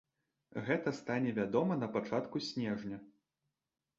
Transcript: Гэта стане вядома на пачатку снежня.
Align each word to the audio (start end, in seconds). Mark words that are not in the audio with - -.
Гэта 0.67 0.93
стане 0.99 1.33
вядома 1.41 1.77
на 1.83 1.89
пачатку 1.97 2.37
снежня. 2.47 2.97